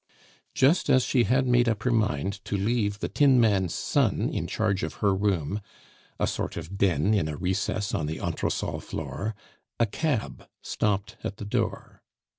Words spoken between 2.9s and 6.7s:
the tinman's son in charge of her room, a sort